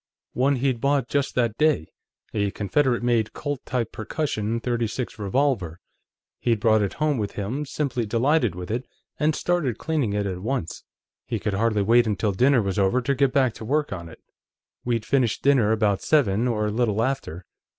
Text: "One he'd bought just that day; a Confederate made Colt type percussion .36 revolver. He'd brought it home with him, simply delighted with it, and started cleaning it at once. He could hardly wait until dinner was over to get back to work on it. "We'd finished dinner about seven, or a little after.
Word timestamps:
"One 0.33 0.55
he'd 0.55 0.81
bought 0.81 1.07
just 1.09 1.35
that 1.35 1.59
day; 1.59 1.91
a 2.33 2.49
Confederate 2.49 3.03
made 3.03 3.33
Colt 3.33 3.63
type 3.67 3.91
percussion 3.91 4.59
.36 4.59 5.19
revolver. 5.19 5.79
He'd 6.39 6.59
brought 6.59 6.81
it 6.81 6.93
home 6.93 7.19
with 7.19 7.33
him, 7.33 7.67
simply 7.67 8.07
delighted 8.07 8.55
with 8.55 8.71
it, 8.71 8.87
and 9.19 9.35
started 9.35 9.77
cleaning 9.77 10.13
it 10.13 10.25
at 10.25 10.39
once. 10.41 10.83
He 11.27 11.37
could 11.37 11.53
hardly 11.53 11.83
wait 11.83 12.07
until 12.07 12.31
dinner 12.31 12.63
was 12.63 12.79
over 12.79 12.99
to 12.99 13.13
get 13.13 13.31
back 13.31 13.53
to 13.53 13.63
work 13.63 13.93
on 13.93 14.09
it. 14.09 14.17
"We'd 14.83 15.05
finished 15.05 15.43
dinner 15.43 15.71
about 15.71 16.01
seven, 16.01 16.47
or 16.47 16.65
a 16.65 16.71
little 16.71 17.03
after. 17.03 17.45